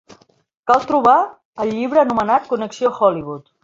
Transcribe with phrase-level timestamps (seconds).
[0.71, 1.15] Cal trobar
[1.67, 3.59] el llibre anomenat Connexió Hollywood